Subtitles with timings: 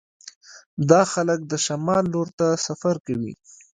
[0.89, 3.33] دا خلک د شمال لور ته سفر کوي